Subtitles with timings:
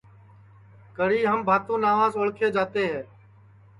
[0.97, 3.01] کڑی ہم بھانتو ناوس پیچاٹؔے جاتے ہے